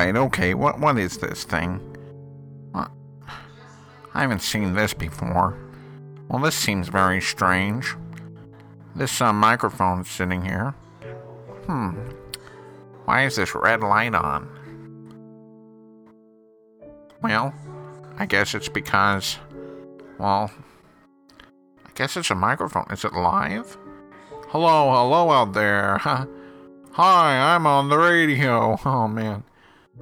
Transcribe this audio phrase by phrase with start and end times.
[0.00, 1.78] Alright, okay, what what is this thing?
[2.72, 2.90] What?
[4.14, 5.58] I haven't seen this before.
[6.26, 7.94] Well, this seems very strange.
[8.96, 10.70] This uh, microphone sitting here.
[11.66, 11.90] Hmm.
[13.04, 14.48] Why is this red light on?
[17.22, 17.52] Well,
[18.16, 19.36] I guess it's because,
[20.18, 20.50] well,
[21.84, 22.86] I guess it's a microphone.
[22.90, 23.76] Is it live?
[24.48, 25.98] Hello, hello out there.
[26.92, 28.78] Hi, I'm on the radio.
[28.86, 29.44] Oh man,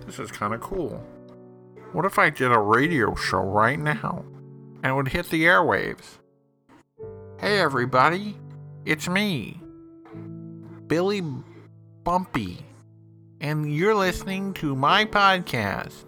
[0.06, 1.04] this is kind of cool.
[1.92, 4.24] What if I did a radio show right now
[4.82, 6.18] and would hit the airwaves?
[7.38, 8.36] Hey everybody,
[8.84, 9.60] it's me,
[10.86, 11.22] Billy
[12.04, 12.58] Bumpy,
[13.40, 16.04] and you're listening to my podcast.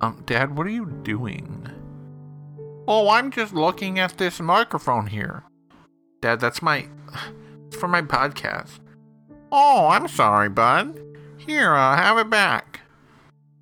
[0.00, 1.68] Um, Dad, what are you doing?
[2.88, 5.44] Oh, I'm just looking at this microphone here.
[6.20, 6.86] Dad, that's my.
[7.68, 8.80] It's for my podcast.
[9.50, 11.01] Oh, I'm sorry, bud.
[11.46, 12.80] Here, uh, have it back.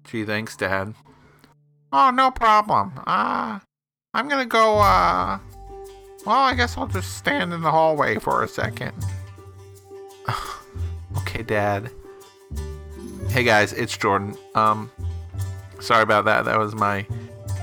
[0.04, 0.94] Gee, thanks, Dad.
[1.92, 2.92] Oh, no problem.
[3.06, 3.60] Uh,
[4.12, 5.38] I'm gonna go, uh.
[6.26, 8.92] Well, I guess I'll just stand in the hallway for a second.
[11.18, 11.90] okay, Dad.
[13.30, 14.36] Hey guys, it's Jordan.
[14.54, 14.90] Um,
[15.78, 16.44] sorry about that.
[16.44, 17.06] That was my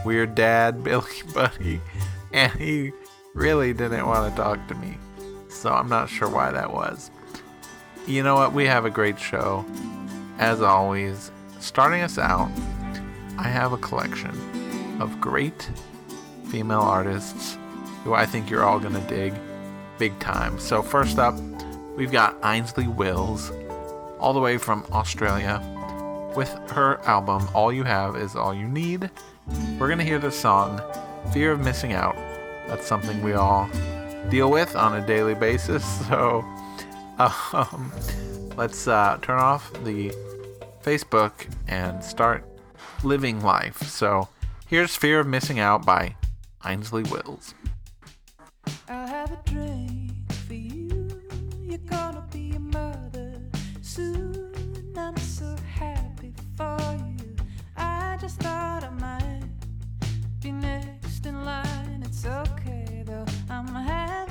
[0.06, 1.82] weird dad, Billy Buddy,
[2.32, 2.92] and he
[3.36, 4.98] really didn't want to talk to me.
[5.50, 7.12] So I'm not sure why that was.
[8.08, 8.54] You know what?
[8.54, 9.66] We have a great show.
[10.40, 12.52] As always, starting us out,
[13.40, 14.32] I have a collection
[15.02, 15.70] of great
[16.50, 17.58] female artists
[18.04, 19.34] who I think you're all gonna dig
[19.98, 20.60] big time.
[20.60, 21.36] So, first up,
[21.96, 23.52] we've got Ainslie Wills,
[24.20, 25.60] all the way from Australia,
[26.36, 29.10] with her album All You Have Is All You Need.
[29.80, 30.80] We're gonna hear the song
[31.34, 32.16] Fear of Missing Out.
[32.68, 33.68] That's something we all
[34.30, 35.84] deal with on a daily basis.
[36.08, 36.46] So,
[37.18, 37.92] um,
[38.56, 40.14] let's uh, turn off the
[40.84, 42.46] Facebook and start
[43.04, 43.82] living life.
[43.84, 44.30] So,
[44.68, 46.16] here's Fear of Missing Out by
[46.66, 47.54] Ainslie Wills.
[48.90, 49.38] I have a
[50.48, 51.10] for you.
[51.62, 53.42] You're gonna be a mother
[53.82, 54.94] soon.
[54.98, 56.78] I'm so happy for
[57.20, 57.36] you.
[57.76, 59.50] I just thought I might
[60.42, 62.04] be next in line.
[62.06, 63.26] It's okay though.
[63.50, 64.27] I'm having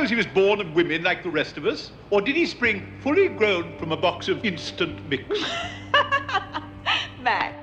[0.00, 1.90] suppose he was born of women like the rest of us?
[2.08, 5.44] Or did he spring fully grown from a box of instant mix?
[7.20, 7.59] Max,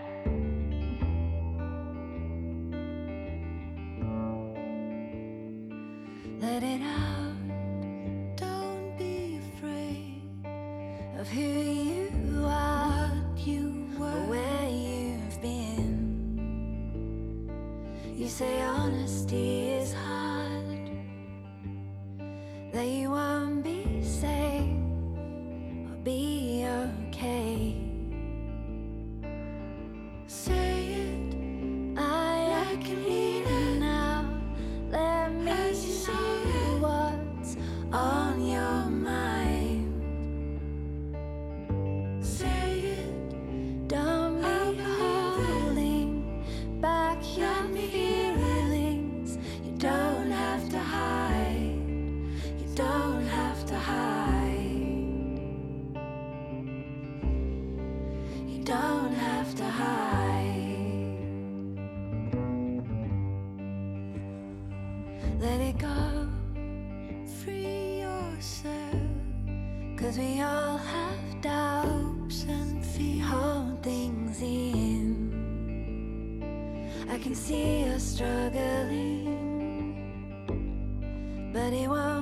[81.67, 82.16] anyone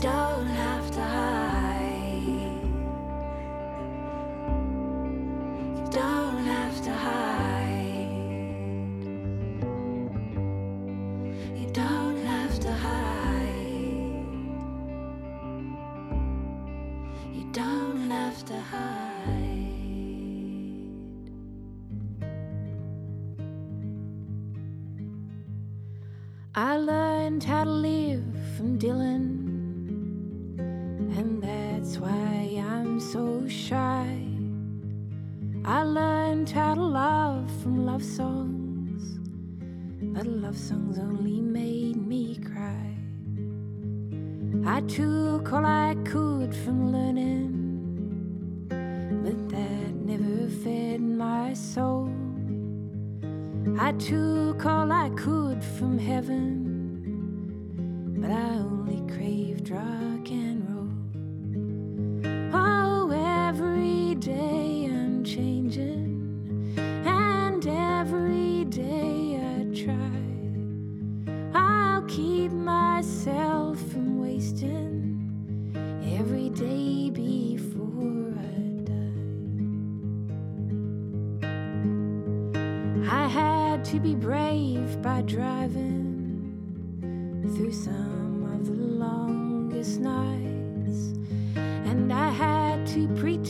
[0.00, 0.59] darling.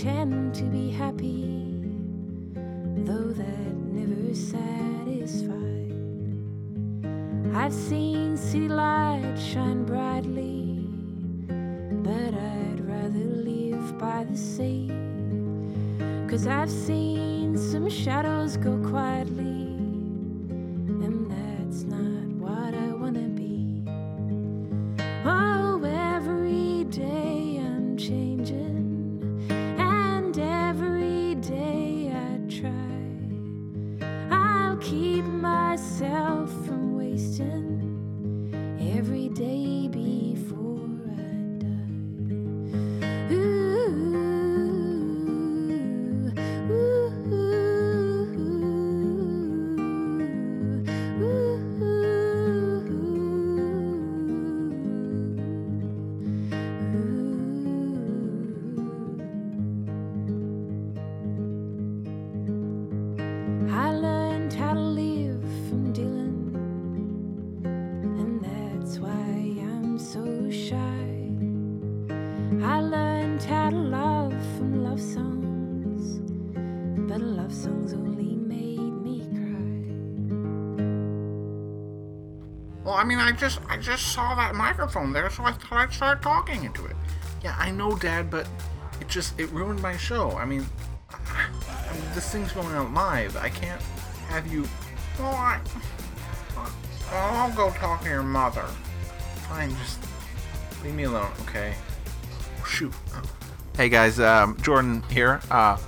[0.01, 1.69] pretend to be happy,
[3.05, 5.93] though that never satisfied.
[7.55, 10.87] I've seen city lights shine brightly,
[12.03, 14.91] but I'd rather live by the sea.
[16.31, 19.50] Cause I've seen some shadows go quietly.
[83.41, 86.97] Just I just saw that microphone there, so I thought I'd start talking into it.
[87.43, 88.47] Yeah, I know, Dad, but
[89.01, 90.33] it just it ruined my show.
[90.33, 90.67] I mean,
[91.11, 93.37] I mean this thing's going out live.
[93.39, 93.81] I can't
[94.29, 94.69] have you.
[95.19, 95.59] I.
[97.13, 98.65] I'll go talk to your mother.
[99.49, 99.99] Fine, just
[100.85, 101.75] leave me alone, okay?
[102.65, 102.93] Shoot.
[103.75, 105.41] Hey guys, um, Jordan here.
[105.51, 105.79] Uh,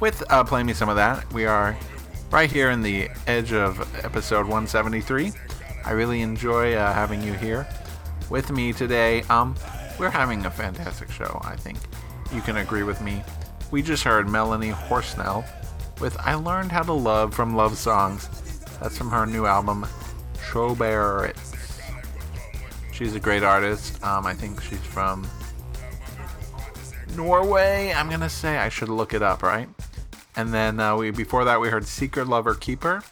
[0.00, 1.32] with uh, Play Me Some of That.
[1.32, 1.76] We are
[2.30, 5.32] right here in the edge of episode 173.
[5.88, 7.66] I really enjoy uh, having you here
[8.28, 9.22] with me today.
[9.30, 9.54] Um,
[9.98, 11.78] we're having a fantastic show, I think.
[12.30, 13.22] You can agree with me.
[13.70, 15.46] We just heard Melanie Horsnell
[15.98, 18.28] with I Learned How to Love from Love Songs.
[18.82, 19.86] That's from her new album,
[20.34, 21.80] Trobairitz.
[22.92, 24.04] She's a great artist.
[24.04, 25.26] Um, I think she's from
[27.16, 27.94] Norway.
[27.96, 29.70] I'm gonna say I should look it up, right?
[30.36, 33.02] And then uh, we before that we heard Seeker Lover Keeper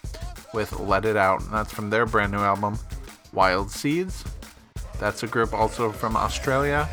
[0.53, 1.43] with Let It Out.
[1.43, 2.79] And that's from their brand new album,
[3.33, 4.25] Wild Seeds.
[4.99, 6.88] That's a group also from Australia,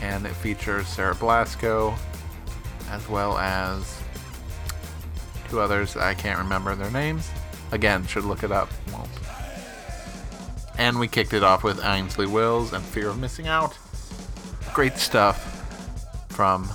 [0.00, 1.96] and it features Sarah Blasko,
[2.90, 4.00] as well as
[5.50, 7.30] two others I can't remember their names.
[7.70, 8.70] Again, should look it up.
[10.78, 13.76] And we kicked it off with Ainslie Wills and Fear of Missing Out.
[14.72, 15.44] Great stuff
[16.28, 16.70] from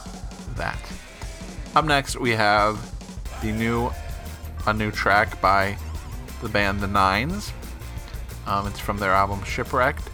[0.56, 0.78] that.
[1.74, 2.78] Up next, we have
[3.42, 3.92] the new
[4.66, 5.78] a new track by
[6.44, 7.52] the band The Nines.
[8.46, 10.08] Um, it's from their album Shipwrecked,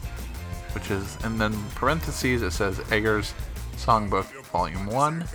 [0.74, 3.34] which is, and then parentheses it says Eggers
[3.76, 5.26] Songbook Volume One,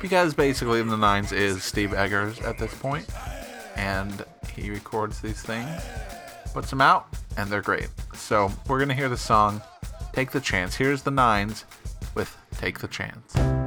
[0.00, 3.06] because basically The Nines is Steve Eggers at this point,
[3.76, 4.24] and
[4.54, 5.68] he records these things,
[6.54, 7.88] puts them out, and they're great.
[8.14, 9.60] So we're gonna hear the song
[10.14, 11.64] "Take the Chance." Here's The Nines
[12.14, 13.57] with "Take the Chance."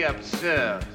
[0.00, 0.82] Absurd.
[0.82, 0.91] All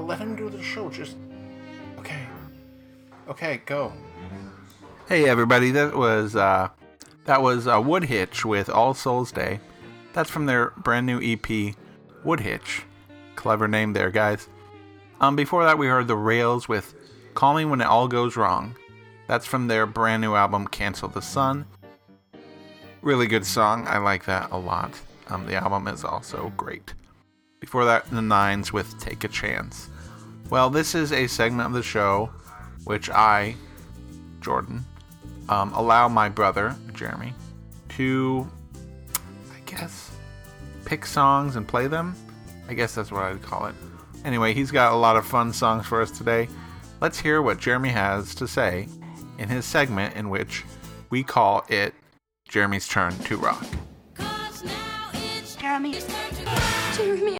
[0.00, 0.88] I'll let him do the show.
[0.88, 1.18] Just
[1.98, 2.26] okay.
[3.28, 3.92] Okay, go.
[5.06, 6.70] Hey everybody, that was uh,
[7.26, 9.60] that was uh, Wood Hitch with All Souls Day.
[10.14, 11.74] That's from their brand new EP,
[12.24, 12.84] Wood Hitch.
[13.36, 14.48] Clever name there, guys.
[15.20, 16.94] Um, before that, we heard the Rails with
[17.34, 18.74] "Call Me When It All Goes Wrong."
[19.26, 21.66] That's from their brand new album, Cancel the Sun.
[23.02, 23.86] Really good song.
[23.86, 24.98] I like that a lot.
[25.28, 26.94] Um, the album is also great.
[27.60, 29.88] Before that, the Nines with "Take a Chance."
[30.48, 32.30] Well, this is a segment of the show
[32.84, 33.54] which I,
[34.40, 34.84] Jordan,
[35.48, 37.34] um, allow my brother, Jeremy,
[37.90, 38.50] to,
[39.54, 40.10] I guess,
[40.84, 42.16] pick songs and play them.
[42.68, 43.74] I guess that's what I'd call it.
[44.24, 46.48] Anyway, he's got a lot of fun songs for us today.
[47.00, 48.88] Let's hear what Jeremy has to say
[49.38, 50.64] in his segment in which
[51.10, 51.94] we call it
[52.48, 53.64] Jeremy's Turn to Rock.
[55.70, 55.94] Jeremy.
[56.96, 57.38] Jeremy.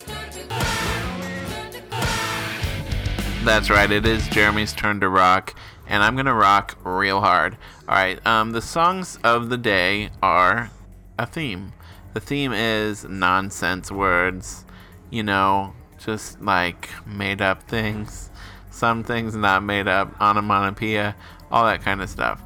[3.42, 5.56] That's right, it is Jeremy's turn to rock,
[5.88, 7.56] and I'm gonna rock real hard.
[7.88, 10.70] Alright, um, the songs of the day are
[11.18, 11.72] a theme.
[12.14, 14.64] The theme is nonsense words,
[15.10, 18.30] you know, just like made up things,
[18.70, 21.16] some things not made up, onomatopoeia,
[21.50, 22.40] all that kind of stuff.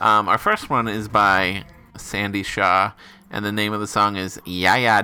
[0.00, 1.64] Um, our first one is by
[1.98, 2.92] Sandie Shaw,
[3.30, 5.02] and the name of the song is Ya Ya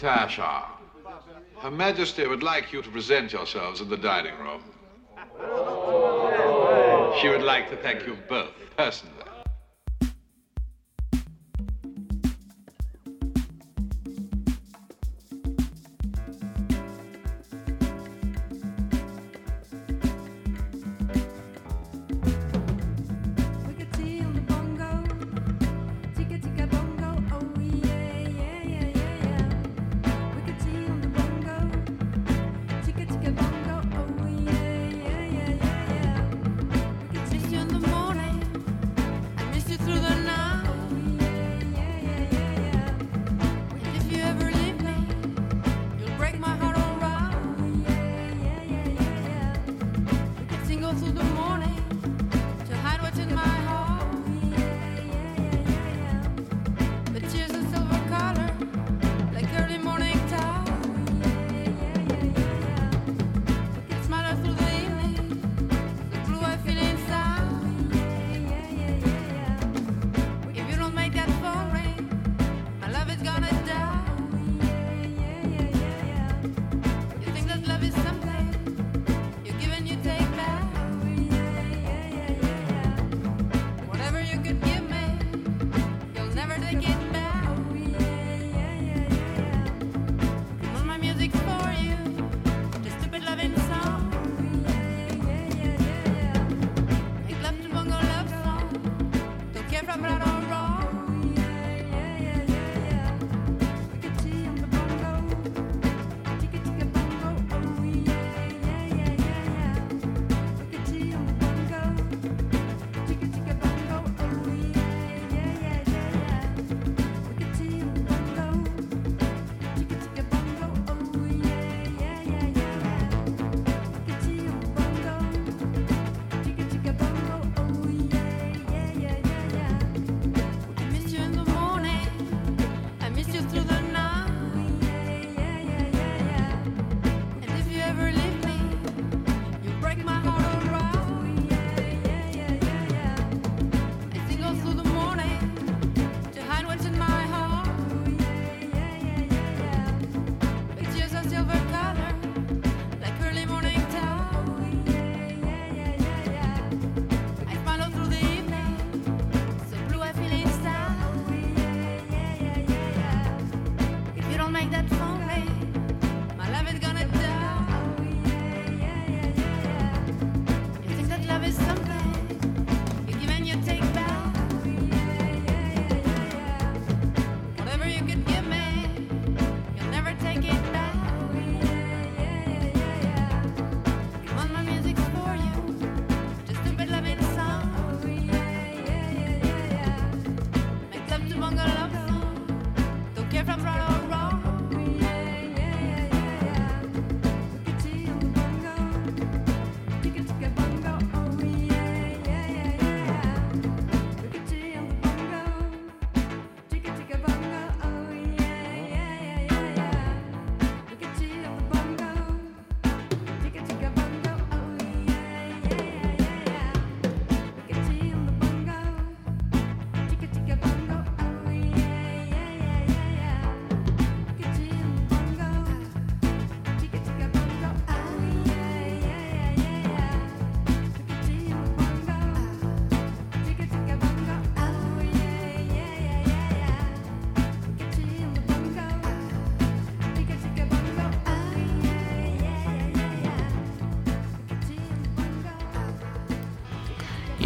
[0.00, 0.64] Natasha.
[1.60, 4.62] Her Majesty would like you to present yourselves in the dining room.
[7.20, 9.17] She would like to thank you both personally.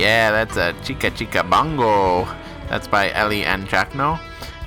[0.02, 2.24] Yeah, that's a Chica Chica Bongo.
[2.68, 4.18] That's by Elli and Jacno.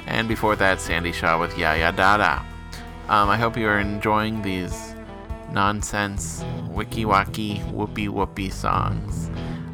[0.08, 2.42] And before that, Sandie Shaw with Ya Ya Dada.
[3.10, 4.96] Um, I hope you are enjoying these
[5.52, 9.30] nonsense, wiki wacky, whoopee whoopee songs.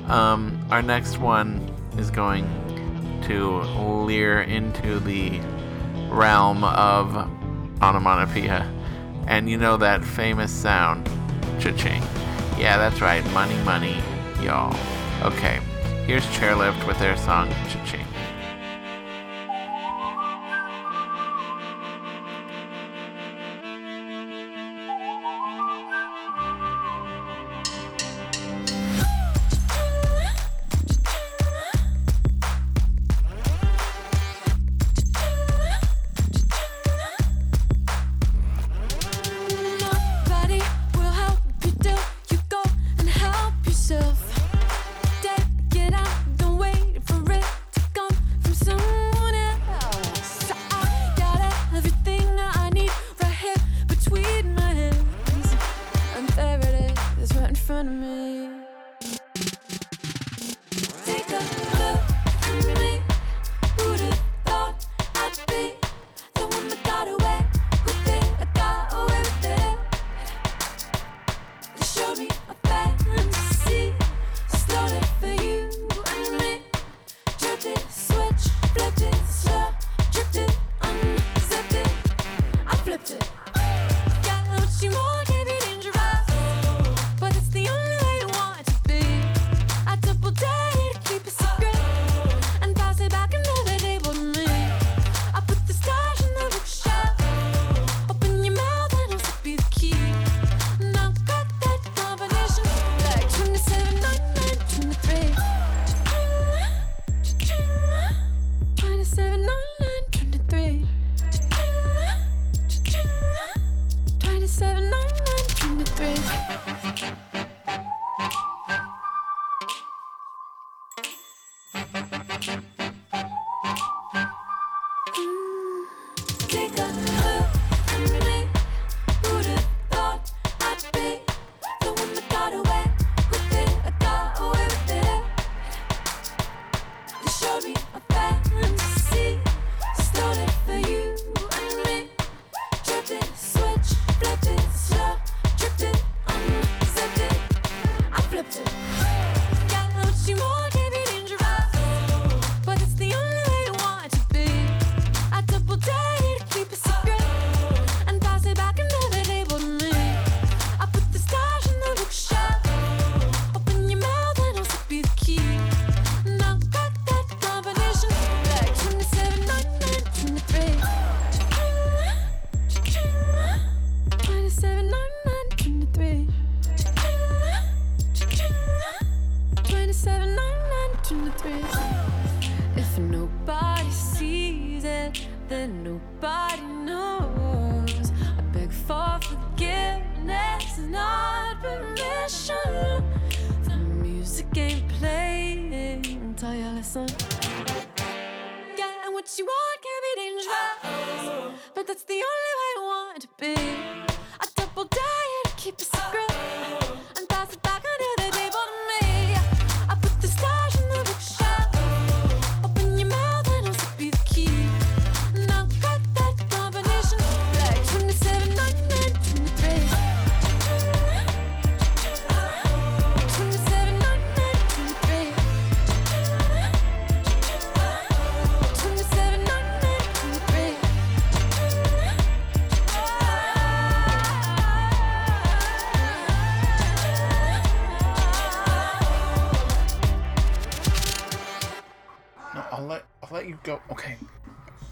[0.08, 2.50] Um, our next one is going
[3.28, 3.62] to
[4.08, 5.39] leer into the
[6.10, 7.15] realm of
[7.84, 8.65] onomatopoeia.
[9.28, 11.06] And you know that famous sound,
[11.60, 12.02] cha-ching.
[12.58, 14.02] Yeah, that's right, money, money,
[14.41, 14.76] y'all.
[15.24, 15.60] Okay,
[16.08, 18.11] here's Chairlift with their song Cha-Ching.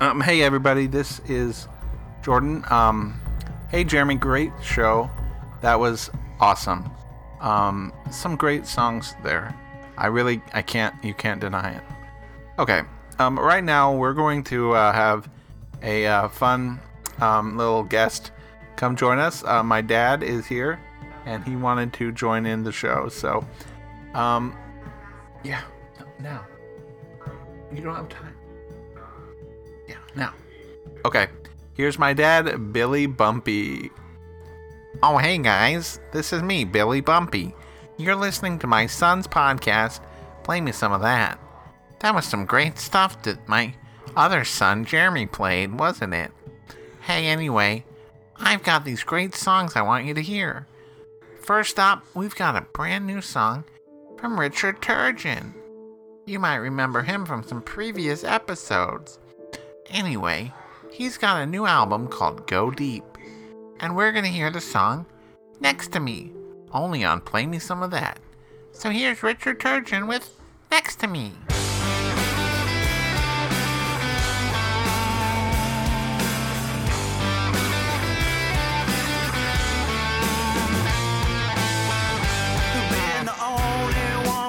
[0.09, 1.67] Um, hey everybody, this is
[2.23, 2.65] Jordan.
[2.71, 3.21] Um,
[3.69, 5.07] hey Jeremy, great show.
[5.61, 6.89] That was awesome.
[7.41, 9.53] Um, some great songs there.
[9.99, 11.83] I really, I can't, you can't deny it.
[12.57, 12.81] Okay.
[13.19, 15.29] Um, right now we're going to uh, have
[15.83, 16.79] a uh, fun
[17.21, 18.31] um, little guest
[18.77, 19.43] come join us.
[19.43, 20.79] Uh, my dad is here,
[21.27, 23.09] and he wanted to join in the show.
[23.09, 23.45] So,
[24.15, 24.57] um,
[25.43, 25.61] yeah,
[26.19, 26.47] now.
[27.71, 28.28] You don't have time.
[30.15, 30.33] Now.
[31.05, 31.27] Okay,
[31.73, 33.91] here's my dad, Billy Bumpy.
[35.03, 37.53] Oh, hey guys, this is me, Billy Bumpy.
[37.97, 40.01] You're listening to my son's podcast.
[40.43, 41.39] Play me some of that.
[41.99, 43.73] That was some great stuff that my
[44.15, 46.31] other son, Jeremy, played, wasn't it?
[47.01, 47.85] Hey, anyway,
[48.37, 50.67] I've got these great songs I want you to hear.
[51.41, 53.63] First up, we've got a brand new song
[54.17, 55.53] from Richard Turgeon.
[56.25, 59.18] You might remember him from some previous episodes.
[59.91, 60.53] Anyway,
[60.91, 63.03] he's got a new album called Go Deep,
[63.79, 65.05] and we're gonna hear the song
[65.59, 66.31] Next to Me,
[66.71, 68.19] only on Play Me Some of That.
[68.71, 70.39] So here's Richard Turgeon with
[70.71, 71.33] Next to Me.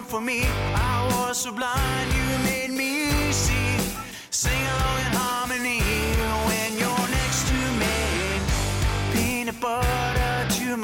[0.08, 0.42] For me.
[0.44, 2.69] I was so blind, you made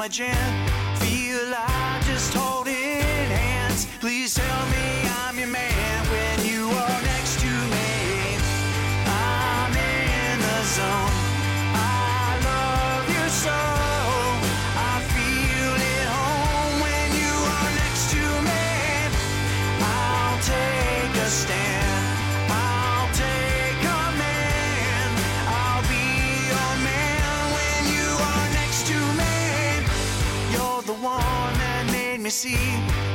[0.09, 0.35] to.
[0.99, 3.87] Feel like just holding hands.
[3.99, 8.37] Please tell me I'm your man when you are next to me.
[9.05, 11.26] I'm in the zone.
[32.29, 32.57] see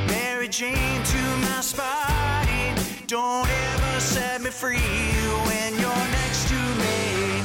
[0.07, 2.75] Mary Jane to my spine.
[3.05, 7.43] Don't ever set me free when you're next to me.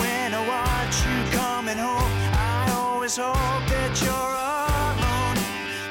[0.00, 3.34] When I watch you coming home, I always hope
[3.68, 5.36] that you're alone.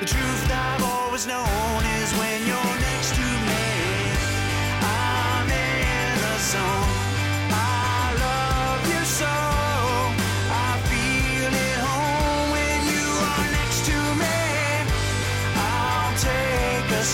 [0.02, 1.87] The truth I've always known.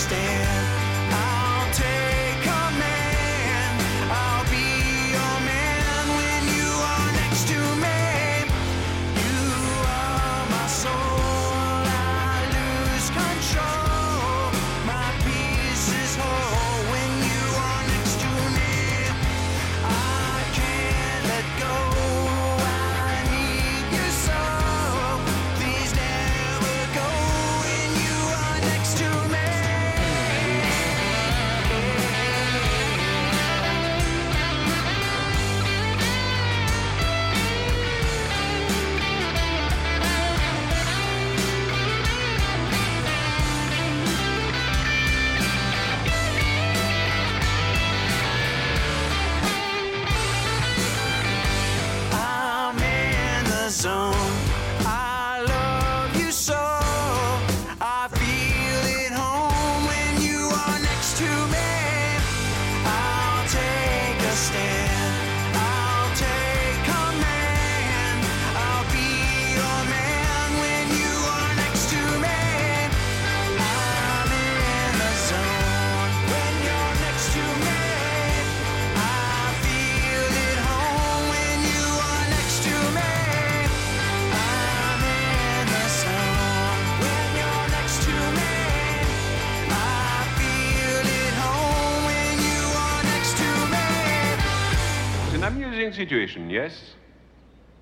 [0.04, 0.43] stand.
[95.92, 96.94] situation, yes?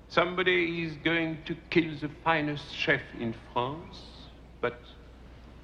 [0.09, 3.97] Somebody is going to kill the finest chef in France,
[4.61, 4.79] but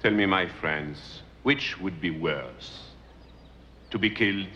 [0.02, 2.90] tell me, my friends, which would be worse?
[3.90, 4.48] To be killed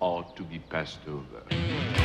[0.00, 2.01] or to be passed over?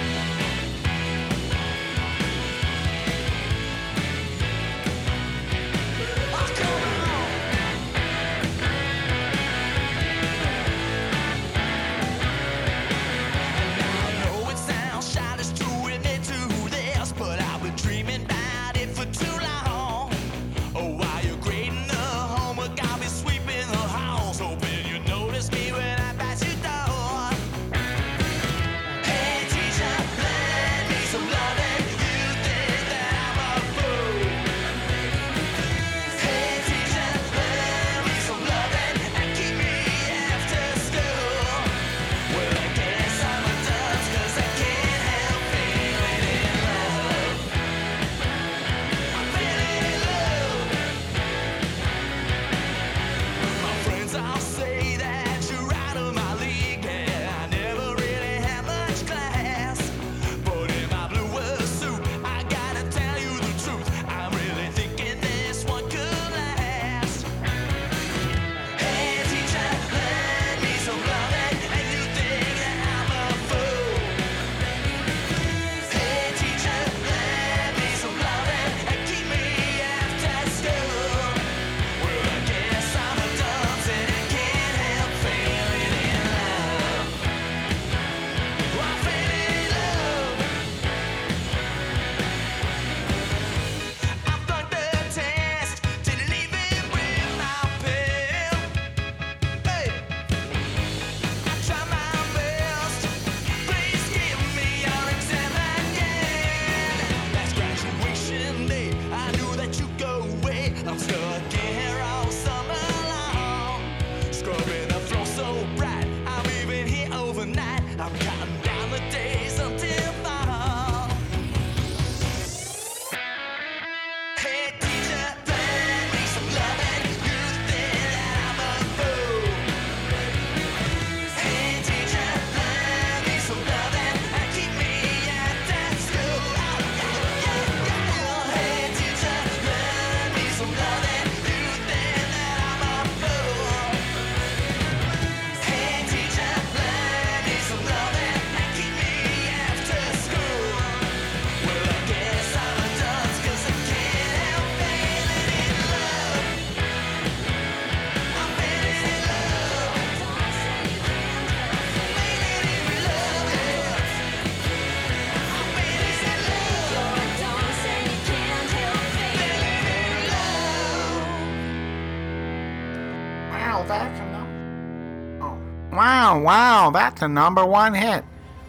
[176.38, 178.24] Wow, that's a number one hit.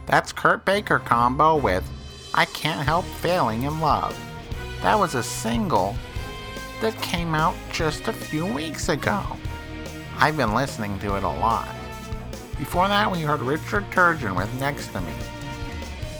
[0.06, 1.88] That's Kurt Baker combo with
[2.34, 4.18] I Can't Help Failing in Love.
[4.82, 5.96] That was a single
[6.80, 9.22] that came out just a few weeks ago.
[10.18, 11.68] I've been listening to it a lot.
[12.58, 15.12] Before that, we heard Richard Turgeon with Next to Me.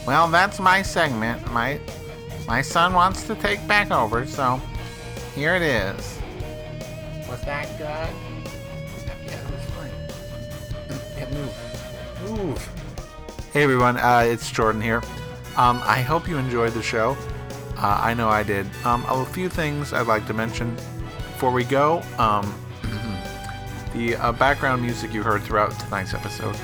[0.07, 1.53] Well, that's my segment.
[1.53, 1.81] My
[2.47, 4.61] my son wants to take back over, so
[5.35, 6.19] here it is.
[7.29, 8.28] Was that good?
[11.31, 12.39] Move.
[12.39, 12.69] Move.
[13.53, 15.03] Hey everyone, uh, it's Jordan here.
[15.57, 17.17] Um, I hope you enjoyed the show.
[17.77, 18.67] Uh, I know I did.
[18.85, 22.03] Um, a few things I'd like to mention before we go.
[22.19, 22.55] Um,
[23.93, 26.57] the uh, background music you heard throughout tonight's episode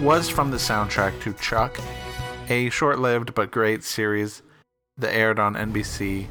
[0.00, 1.78] was from the soundtrack to Chuck,
[2.48, 4.42] a short lived but great series
[4.98, 6.26] that aired on NBC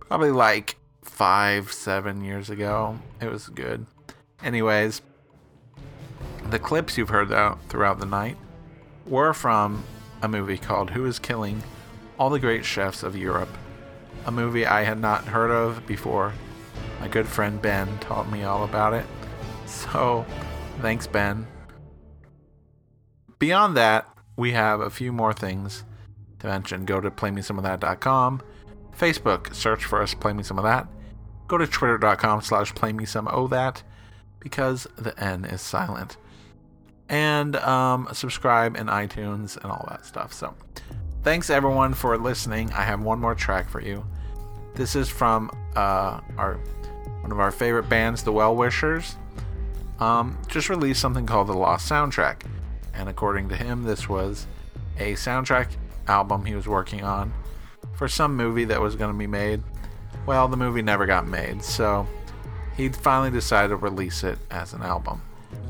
[0.00, 2.98] probably like five, seven years ago.
[3.20, 3.86] It was good.
[4.42, 5.02] Anyways,
[6.48, 8.36] the clips you've heard out throughout the night
[9.06, 9.84] were from
[10.22, 11.62] a movie called Who is Killing
[12.18, 13.50] All the Great Chefs of Europe,
[14.26, 16.32] a movie I had not heard of before.
[17.00, 19.06] My good friend Ben taught me all about it.
[19.66, 20.26] So,
[20.80, 21.46] thanks, Ben.
[23.38, 25.84] Beyond that, we have a few more things
[26.40, 26.84] to mention.
[26.84, 28.42] Go to playmesomeofthat.com.
[28.96, 30.88] Facebook, search for us, Play Me Some of That.
[31.48, 33.82] Go to twitter.com slash playmesomeofthat
[34.40, 36.16] because the N is silent
[37.10, 40.32] and um, subscribe in iTunes and all that stuff.
[40.32, 40.54] So,
[41.22, 42.72] thanks everyone for listening.
[42.72, 44.06] I have one more track for you.
[44.74, 46.58] This is from uh, our
[47.20, 49.16] one of our favorite bands, the Well Wishers.
[49.98, 52.42] Um, just released something called the Lost Soundtrack,
[52.94, 54.46] and according to him, this was
[54.96, 55.68] a soundtrack
[56.06, 57.34] album he was working on
[57.94, 59.62] for some movie that was going to be made.
[60.26, 62.06] Well, the movie never got made, so
[62.76, 65.20] he finally decided to release it as an album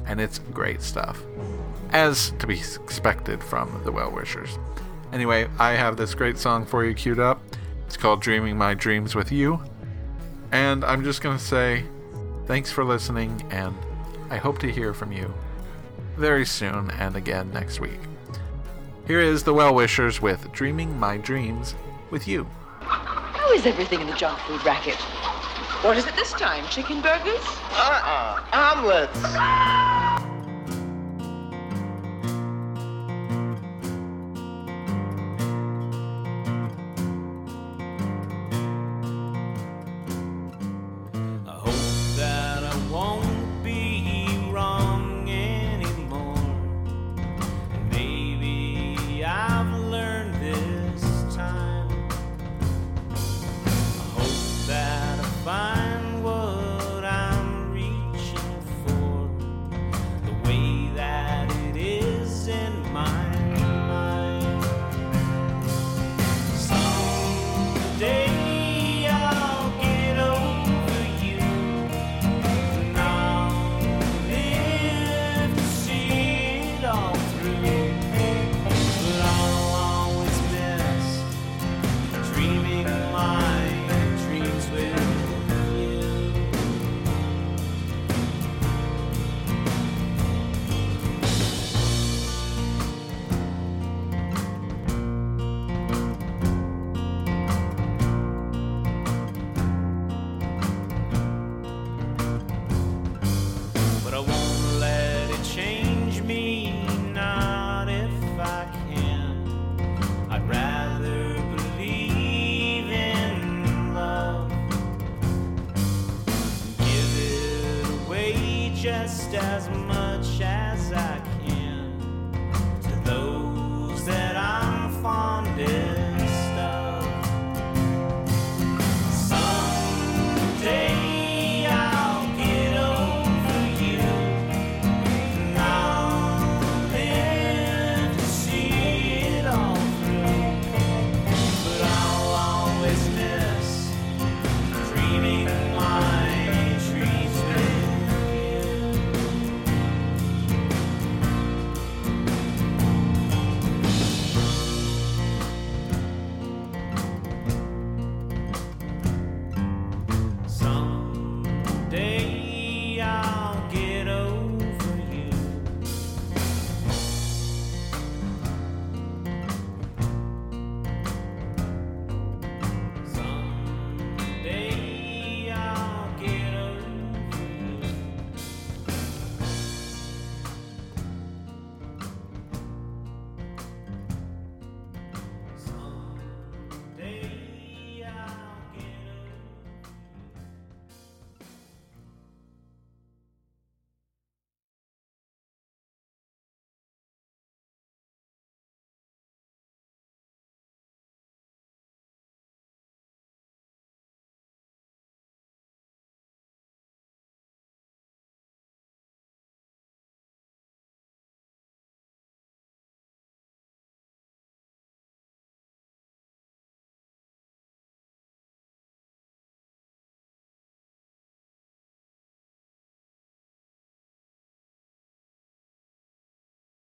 [0.07, 1.22] and it's great stuff,
[1.90, 4.59] as to be expected from the Well Wishers.
[5.12, 7.42] Anyway, I have this great song for you queued up.
[7.86, 9.61] It's called Dreaming My Dreams with You.
[10.53, 11.84] And I'm just going to say
[12.46, 13.74] thanks for listening, and
[14.30, 15.32] I hope to hear from you
[16.16, 18.01] very soon and again next week.
[19.07, 21.74] Here is the Well Wishers with Dreaming My Dreams
[22.11, 22.44] with You.
[22.80, 24.96] How is everything in the junk food racket?
[25.83, 26.66] What is it this time?
[26.68, 27.41] Chicken burgers?
[27.72, 28.43] Uh-uh.
[28.53, 30.20] Omelets.